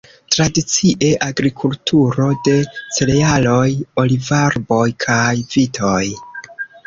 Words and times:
Tradicie 0.33 1.09
agrikulturo 1.25 2.29
de 2.47 2.55
cerealoj, 2.97 3.67
olivarboj 4.05 4.89
kaj 5.07 5.31
vitoj. 5.55 6.01